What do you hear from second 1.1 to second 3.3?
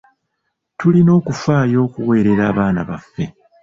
okufaayo okuweerera abaana baffe.